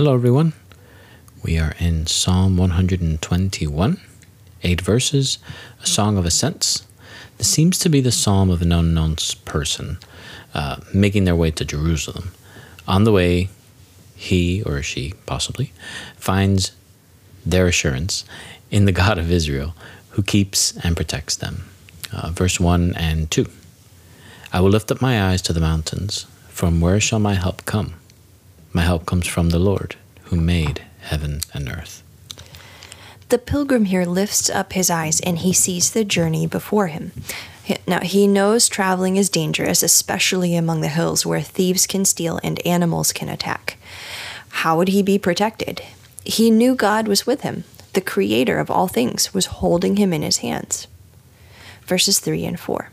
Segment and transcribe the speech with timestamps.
[0.00, 0.54] Hello, everyone.
[1.44, 4.00] We are in Psalm 121,
[4.62, 5.38] eight verses,
[5.82, 6.86] a song of ascents.
[7.36, 9.98] This seems to be the psalm of an unknown person
[10.54, 12.30] uh, making their way to Jerusalem.
[12.88, 13.50] On the way,
[14.16, 15.70] he or she, possibly,
[16.16, 16.72] finds
[17.44, 18.24] their assurance
[18.70, 19.76] in the God of Israel
[20.12, 21.68] who keeps and protects them.
[22.10, 23.44] Uh, verse 1 and 2.
[24.50, 26.24] I will lift up my eyes to the mountains.
[26.48, 27.99] From where shall my help come?
[28.72, 32.02] My help comes from the Lord, who made heaven and earth.
[33.30, 37.12] The pilgrim here lifts up his eyes and he sees the journey before him.
[37.86, 42.64] Now, he knows traveling is dangerous, especially among the hills where thieves can steal and
[42.66, 43.78] animals can attack.
[44.48, 45.82] How would he be protected?
[46.24, 47.64] He knew God was with him.
[47.92, 50.88] The creator of all things was holding him in his hands.
[51.82, 52.90] Verses 3 and 4.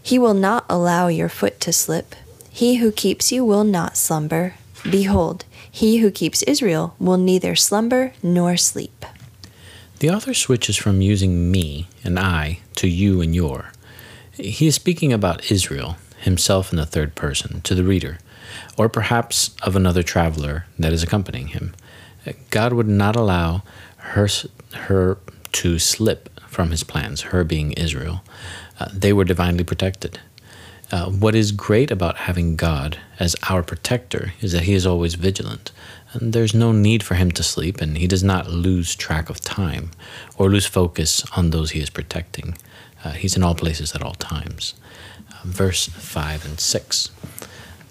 [0.00, 2.14] He will not allow your foot to slip.
[2.54, 4.54] He who keeps you will not slumber.
[4.88, 9.04] Behold, he who keeps Israel will neither slumber nor sleep.
[9.98, 13.72] The author switches from using me and I to you and your.
[14.30, 18.18] He is speaking about Israel, himself in the third person, to the reader,
[18.78, 21.74] or perhaps of another traveler that is accompanying him.
[22.50, 23.64] God would not allow
[23.96, 24.28] her,
[24.74, 25.18] her
[25.50, 28.22] to slip from his plans, her being Israel.
[28.78, 30.20] Uh, they were divinely protected.
[30.92, 35.14] Uh, what is great about having God as our protector is that he is always
[35.14, 35.72] vigilant.
[36.12, 39.40] And there's no need for him to sleep, and he does not lose track of
[39.40, 39.90] time
[40.36, 42.56] or lose focus on those he is protecting.
[43.02, 44.74] Uh, he's in all places at all times.
[45.30, 47.10] Uh, verse 5 and 6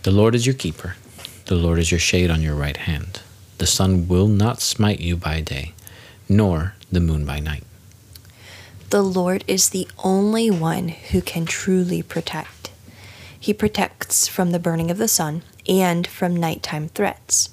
[0.04, 0.96] The Lord is your keeper,
[1.48, 3.22] the Lord is your shade on your right hand.
[3.58, 5.74] The sun will not smite you by day,
[6.30, 7.64] nor the moon by night.
[8.90, 12.63] The Lord is the only one who can truly protect.
[13.44, 17.50] He protects from the burning of the sun and from nighttime threats.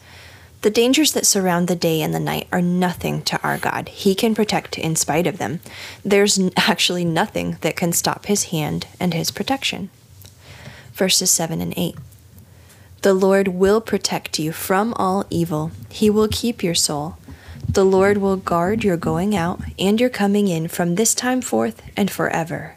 [0.63, 3.89] The dangers that surround the day and the night are nothing to our God.
[3.89, 5.59] He can protect in spite of them.
[6.05, 9.91] There's actually nothing that can stop his hand and his protection.
[10.93, 11.97] Verses 7 and 8.
[13.03, 15.73] The Lord will protect you from all evil.
[15.89, 17.17] He will keep your soul.
[17.69, 21.83] The Lord will guard your going out and your coming in from this time forth
[21.97, 22.77] and forever.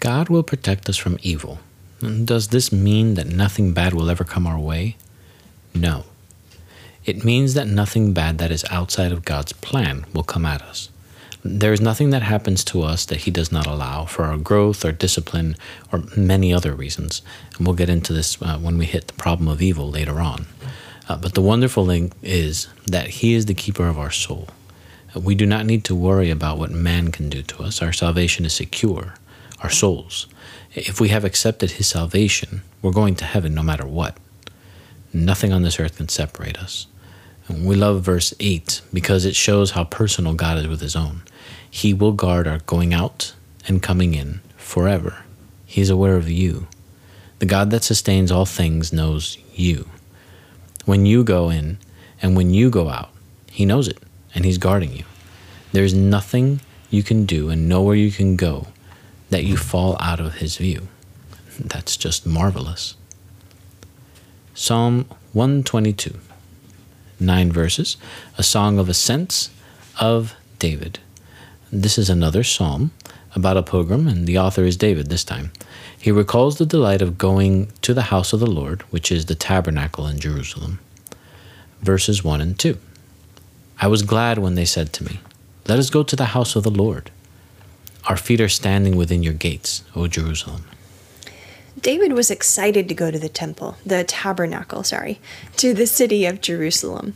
[0.00, 1.58] God will protect us from evil.
[2.02, 4.96] Does this mean that nothing bad will ever come our way?
[5.72, 6.04] No.
[7.04, 10.88] It means that nothing bad that is outside of God's plan will come at us.
[11.44, 14.84] There is nothing that happens to us that He does not allow for our growth
[14.84, 15.56] or discipline
[15.92, 17.22] or many other reasons.
[17.56, 20.46] And we'll get into this uh, when we hit the problem of evil later on.
[21.08, 24.48] Uh, but the wonderful thing is that He is the keeper of our soul.
[25.14, 27.80] Uh, we do not need to worry about what man can do to us.
[27.80, 29.14] Our salvation is secure,
[29.62, 30.26] our souls.
[30.74, 34.16] If we have accepted His salvation, we're going to heaven no matter what.
[35.12, 36.86] Nothing on this earth can separate us.
[37.46, 41.24] And we love verse 8 because it shows how personal God is with His own.
[41.70, 43.34] He will guard our going out
[43.68, 45.24] and coming in forever.
[45.66, 46.68] He is aware of you.
[47.38, 49.90] The God that sustains all things knows you.
[50.86, 51.76] When you go in
[52.22, 53.10] and when you go out,
[53.50, 53.98] He knows it
[54.34, 55.04] and He's guarding you.
[55.72, 58.68] There's nothing you can do and nowhere you can go
[59.32, 60.88] that you fall out of His view.
[61.58, 62.94] That's just marvelous.
[64.54, 66.18] Psalm 122,
[67.18, 67.96] nine verses,
[68.36, 69.48] a song of ascents
[69.98, 70.98] of David.
[71.72, 72.90] This is another psalm
[73.34, 75.50] about a pilgrim, and the author is David this time.
[75.98, 79.34] He recalls the delight of going to the house of the Lord, which is the
[79.34, 80.78] tabernacle in Jerusalem.
[81.80, 82.76] Verses 1 and 2.
[83.80, 85.20] I was glad when they said to me,
[85.66, 87.10] Let us go to the house of the Lord.
[88.06, 90.64] Our feet are standing within your gates, O Jerusalem.
[91.80, 95.20] David was excited to go to the temple, the tabernacle, sorry,
[95.56, 97.14] to the city of Jerusalem.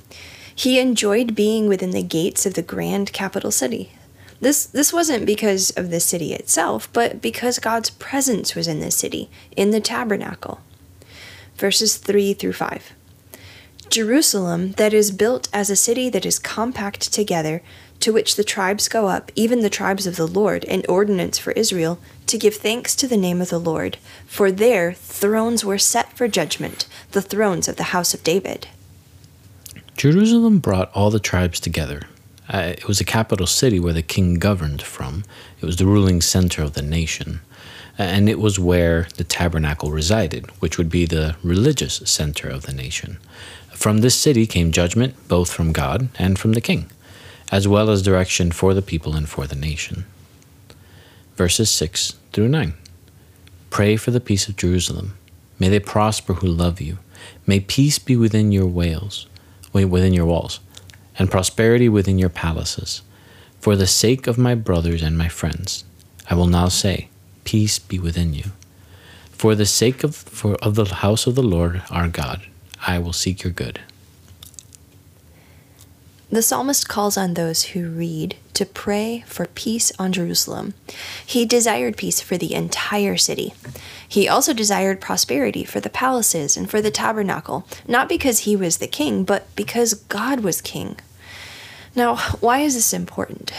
[0.55, 3.93] He enjoyed being within the gates of the grand capital city.
[4.41, 8.91] This this wasn't because of the city itself, but because God's presence was in the
[8.91, 10.61] city, in the tabernacle.
[11.57, 12.93] Verses 3 through 5.
[13.89, 17.63] Jerusalem, that is built as a city that is compact together,
[18.01, 21.53] to which the tribes go up, even the tribes of the Lord, an ordinance for
[21.53, 23.99] Israel, to give thanks to the name of the Lord.
[24.27, 28.69] For there thrones were set for judgment, the thrones of the house of David.
[29.97, 32.03] Jerusalem brought all the tribes together.
[32.49, 35.25] Uh, it was a capital city where the king governed from.
[35.61, 37.41] It was the ruling center of the nation.
[37.99, 42.63] Uh, and it was where the tabernacle resided, which would be the religious center of
[42.63, 43.19] the nation.
[43.73, 46.91] From this city came judgment both from God and from the king
[47.51, 50.05] as well as direction for the people and for the nation.
[51.37, 52.75] Verses 6 through 9.
[53.71, 55.17] Pray for the peace of Jerusalem.
[55.59, 56.99] May they prosper who love you.
[57.47, 59.27] May peace be within your wales,
[59.73, 60.61] within your walls,
[61.19, 63.03] and prosperity within your palaces.
[63.61, 65.85] For the sake of my brothers and my friends,
[66.31, 67.09] I will now say,
[67.45, 68.45] Peace be within you.
[69.31, 72.43] For the sake of, for, of the house of the Lord our God,
[72.87, 73.81] I will seek your good.
[76.29, 80.75] The psalmist calls on those who read to pray for peace on Jerusalem.
[81.25, 83.55] He desired peace for the entire city.
[84.09, 88.79] He also desired prosperity for the palaces and for the tabernacle, not because he was
[88.79, 90.99] the king, but because God was king.
[91.95, 93.53] Now, why is this important?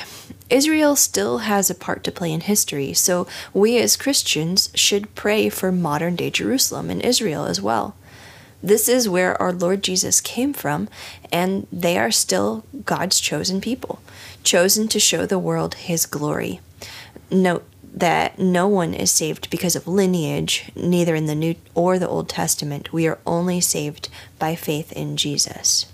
[0.50, 5.48] Israel still has a part to play in history, so we as Christians should pray
[5.48, 7.96] for modern day Jerusalem and Israel as well.
[8.62, 10.90] This is where our Lord Jesus came from,
[11.32, 14.02] and they are still God's chosen people,
[14.44, 16.60] chosen to show the world his glory.
[17.30, 22.08] Note that no one is saved because of lineage, neither in the New or the
[22.08, 22.94] Old Testament.
[22.94, 25.88] We are only saved by faith in Jesus.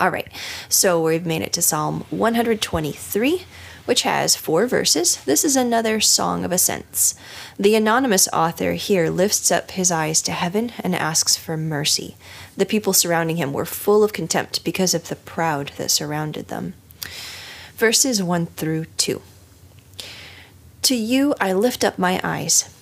[0.00, 0.28] All right,
[0.68, 3.44] so we've made it to Psalm 123,
[3.84, 5.22] which has four verses.
[5.24, 7.14] This is another song of ascents.
[7.58, 12.16] The anonymous author here lifts up his eyes to heaven and asks for mercy.
[12.56, 16.74] The people surrounding him were full of contempt because of the proud that surrounded them.
[17.76, 19.20] Verses 1 through 2.
[20.82, 22.73] To you I lift up my eyes.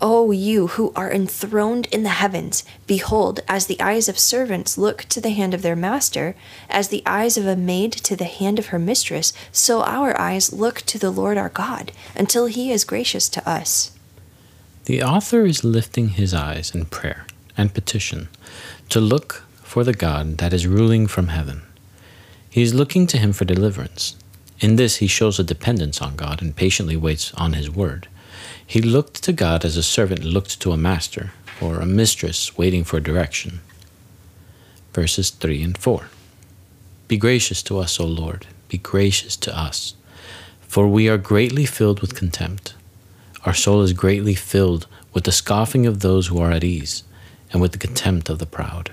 [0.00, 5.04] O you who are enthroned in the heavens, behold, as the eyes of servants look
[5.04, 6.36] to the hand of their master,
[6.70, 10.52] as the eyes of a maid to the hand of her mistress, so our eyes
[10.52, 13.90] look to the Lord our God, until he is gracious to us.
[14.84, 18.28] The author is lifting his eyes in prayer and petition
[18.88, 21.62] to look for the God that is ruling from heaven.
[22.48, 24.16] He is looking to him for deliverance.
[24.60, 28.08] In this, he shows a dependence on God and patiently waits on his word.
[28.68, 32.84] He looked to God as a servant looked to a master or a mistress waiting
[32.84, 33.60] for direction.
[34.92, 36.10] Verses 3 and 4
[37.08, 39.94] Be gracious to us, O Lord, be gracious to us,
[40.60, 42.74] for we are greatly filled with contempt.
[43.46, 47.04] Our soul is greatly filled with the scoffing of those who are at ease
[47.50, 48.92] and with the contempt of the proud.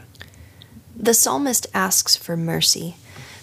[0.96, 2.96] The psalmist asks for mercy.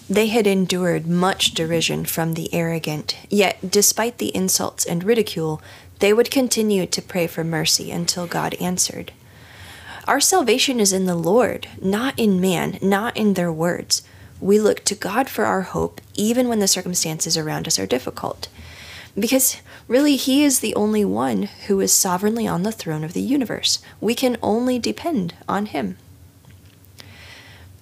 [0.09, 5.61] They had endured much derision from the arrogant, yet, despite the insults and ridicule,
[6.03, 9.13] they would continue to pray for mercy until God answered.
[10.05, 14.01] Our salvation is in the Lord, not in man, not in their words.
[14.41, 18.49] We look to God for our hope, even when the circumstances around us are difficult.
[19.17, 23.21] Because really, He is the only one who is sovereignly on the throne of the
[23.21, 23.81] universe.
[24.01, 25.95] We can only depend on Him.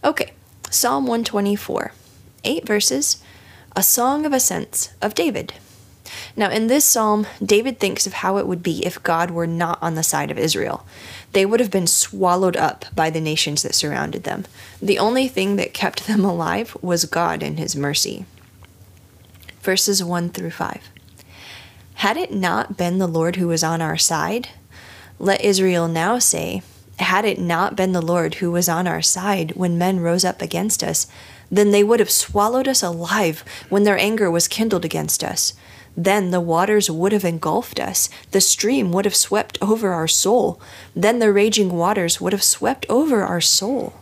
[0.04, 0.34] Okay,
[0.70, 1.92] Psalm 124,
[2.44, 3.24] eight verses,
[3.76, 5.56] a song of ascents of David.
[6.36, 9.82] Now, in this psalm, David thinks of how it would be if God were not
[9.82, 10.86] on the side of Israel.
[11.34, 14.46] They would have been swallowed up by the nations that surrounded them.
[14.82, 18.26] The only thing that kept them alive was God and his mercy.
[19.62, 20.90] Verses 1 through 5.
[21.96, 24.50] Had it not been the Lord who was on our side?
[25.20, 26.64] Let Israel now say,
[26.98, 30.42] Had it not been the Lord who was on our side when men rose up
[30.42, 31.06] against us,
[31.52, 35.54] then they would have swallowed us alive when their anger was kindled against us.
[35.96, 38.10] Then the waters would have engulfed us.
[38.32, 40.62] The stream would have swept over our soul.
[40.96, 43.94] Then the raging waters would have swept over our soul.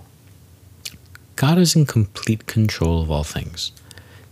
[1.35, 3.71] God is in complete control of all things,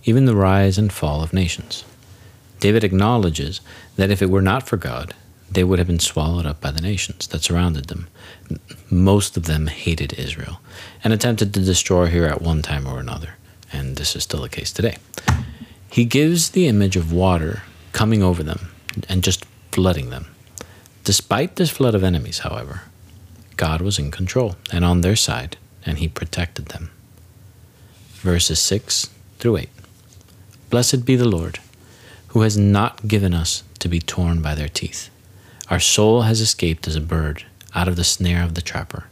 [0.04, 1.86] even the rise and fall of nations.
[2.60, 3.62] David acknowledges
[3.96, 5.14] that if it were not for God,
[5.50, 8.08] they would have been swallowed up by the nations that surrounded them.
[8.90, 10.60] Most of them hated Israel
[11.04, 13.36] and attempted to destroy her at one time or another,
[13.72, 14.98] and this is still the case today.
[15.90, 18.70] He gives the image of water coming over them
[19.10, 20.28] and just flooding them.
[21.04, 22.84] Despite this flood of enemies, however,
[23.56, 26.92] God was in control and on their side, and he protected them.
[28.16, 29.70] Verses 6 through 8
[30.70, 31.60] Blessed be the Lord,
[32.30, 35.10] who has not given us to be torn by their teeth.
[35.70, 39.06] Our soul has escaped as a bird out of the snare of the trapper.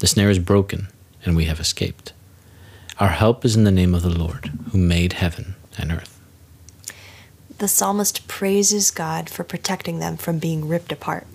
[0.00, 0.88] The snare is broken,
[1.24, 2.12] and we have escaped.
[3.00, 6.18] Our help is in the name of the Lord, who made heaven and earth.
[7.58, 11.26] The psalmist praises God for protecting them from being ripped apart,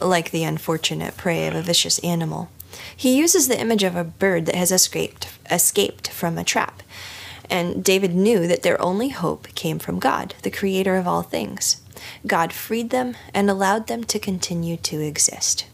[0.00, 2.50] like the unfortunate prey of a vicious animal.
[2.94, 6.82] He uses the image of a bird that has escaped, escaped from a trap.
[7.48, 11.80] And David knew that their only hope came from God, the creator of all things.
[12.26, 15.66] God freed them and allowed them to continue to exist.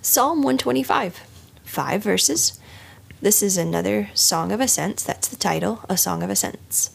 [0.00, 1.22] Psalm 125,
[1.64, 2.58] five verses.
[3.20, 5.02] This is another Song of Ascents.
[5.02, 6.90] That's the title, A Song of Ascents.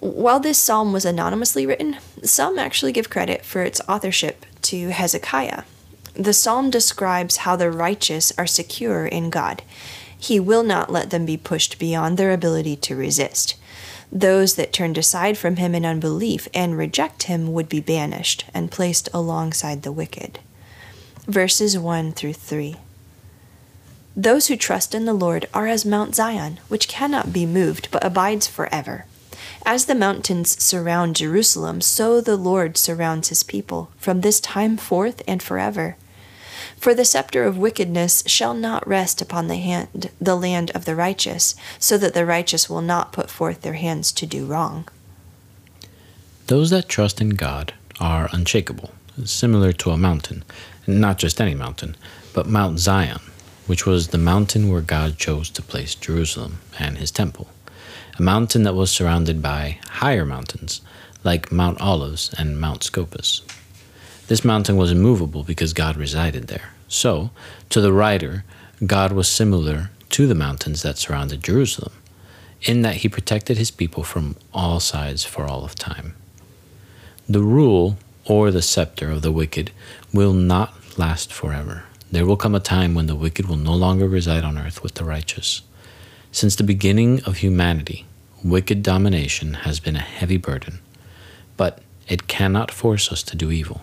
[0.00, 5.62] While this psalm was anonymously written, some actually give credit for its authorship to Hezekiah.
[6.14, 9.62] The psalm describes how the righteous are secure in God.
[10.18, 13.54] He will not let them be pushed beyond their ability to resist.
[14.10, 18.72] Those that turned aside from him in unbelief and reject him would be banished and
[18.72, 20.40] placed alongside the wicked.
[21.28, 22.74] Verses 1 through 3.
[24.18, 28.04] Those who trust in the Lord are as Mount Zion, which cannot be moved but
[28.04, 29.04] abides forever.
[29.64, 35.22] As the mountains surround Jerusalem, so the Lord surrounds his people from this time forth
[35.28, 35.96] and forever.
[36.76, 40.96] For the scepter of wickedness shall not rest upon the hand the land of the
[40.96, 44.88] righteous, so that the righteous will not put forth their hands to do wrong.
[46.48, 48.90] Those that trust in God are unshakable,
[49.24, 50.42] similar to a mountain,
[50.88, 51.96] not just any mountain,
[52.32, 53.20] but Mount Zion,
[53.68, 57.48] which was the mountain where God chose to place Jerusalem and his temple,
[58.18, 60.80] a mountain that was surrounded by higher mountains
[61.22, 63.42] like Mount Olives and Mount Scopus.
[64.26, 66.70] This mountain was immovable because God resided there.
[66.88, 67.30] So,
[67.68, 68.44] to the writer,
[68.86, 71.92] God was similar to the mountains that surrounded Jerusalem,
[72.62, 76.14] in that he protected his people from all sides for all of time.
[77.28, 79.72] The rule or the scepter of the wicked
[80.12, 81.84] will not last forever.
[82.10, 84.94] There will come a time when the wicked will no longer reside on earth with
[84.94, 85.62] the righteous.
[86.32, 88.06] Since the beginning of humanity,
[88.42, 90.80] wicked domination has been a heavy burden,
[91.56, 93.82] but it cannot force us to do evil.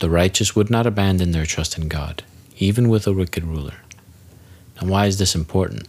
[0.00, 2.22] The righteous would not abandon their trust in God,
[2.58, 3.76] even with a wicked ruler.
[4.80, 5.88] Now, why is this important?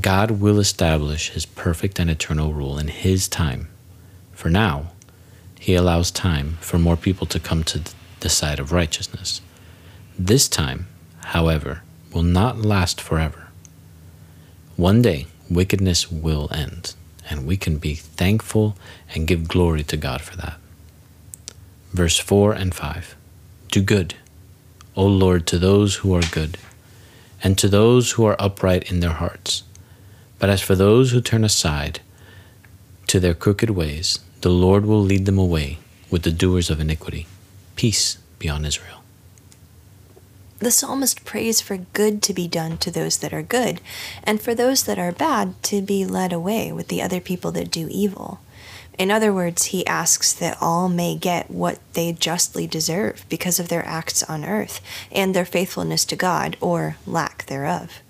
[0.00, 3.68] God will establish his perfect and eternal rule in his time.
[4.32, 4.92] For now,
[5.60, 7.82] he allows time for more people to come to
[8.20, 9.40] the side of righteousness.
[10.18, 10.86] This time,
[11.26, 11.82] however,
[12.12, 13.48] will not last forever.
[14.76, 16.94] One day, wickedness will end,
[17.28, 18.76] and we can be thankful
[19.14, 20.56] and give glory to God for that.
[21.92, 23.14] Verse 4 and 5
[23.70, 24.14] Do good,
[24.96, 26.56] O Lord, to those who are good,
[27.42, 29.64] and to those who are upright in their hearts.
[30.38, 32.00] But as for those who turn aside
[33.08, 35.78] to their crooked ways, the Lord will lead them away
[36.10, 37.26] with the doers of iniquity.
[37.76, 39.02] Peace be on Israel.
[40.58, 43.80] The psalmist prays for good to be done to those that are good,
[44.24, 47.70] and for those that are bad to be led away with the other people that
[47.70, 48.40] do evil.
[48.98, 53.68] In other words, he asks that all may get what they justly deserve because of
[53.68, 54.80] their acts on earth
[55.12, 58.00] and their faithfulness to God or lack thereof.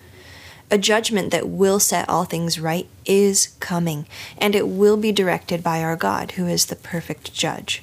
[0.70, 4.06] A judgment that will set all things right is coming,
[4.38, 7.82] and it will be directed by our God, who is the perfect judge.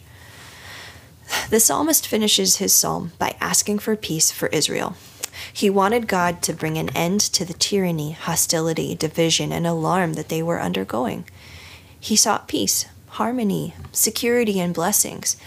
[1.50, 4.96] The psalmist finishes his psalm by asking for peace for Israel.
[5.52, 10.30] He wanted God to bring an end to the tyranny, hostility, division, and alarm that
[10.30, 11.26] they were undergoing.
[12.00, 15.38] He sought peace, harmony, security, and blessings.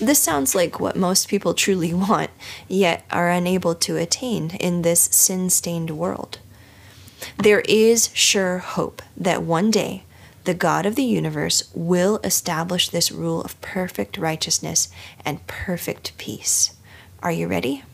[0.00, 2.30] This sounds like what most people truly want,
[2.68, 6.38] yet are unable to attain in this sin stained world.
[7.38, 10.04] There is sure hope that one day
[10.44, 14.88] the God of the universe will establish this rule of perfect righteousness
[15.24, 16.74] and perfect peace.
[17.22, 17.84] Are you ready?